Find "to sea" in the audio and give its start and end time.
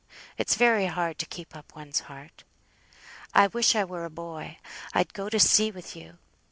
5.29-5.69